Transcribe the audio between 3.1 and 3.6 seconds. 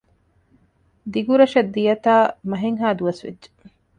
ވެއްޖެ